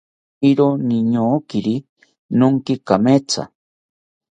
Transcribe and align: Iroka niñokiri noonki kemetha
Iroka 0.49 0.83
niñokiri 0.87 1.75
noonki 2.37 2.73
kemetha 2.87 3.43